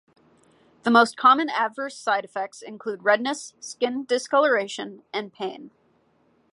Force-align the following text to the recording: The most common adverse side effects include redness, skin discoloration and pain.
The 0.81 0.89
most 0.89 1.15
common 1.15 1.47
adverse 1.49 1.95
side 1.95 2.25
effects 2.25 2.63
include 2.63 3.03
redness, 3.03 3.53
skin 3.59 4.03
discoloration 4.05 5.03
and 5.13 5.31
pain. 5.31 5.69